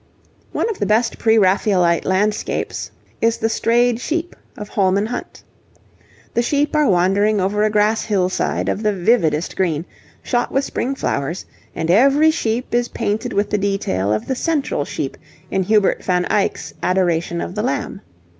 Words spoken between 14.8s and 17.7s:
sheep in Hubert van Eyck's 'Adoration of the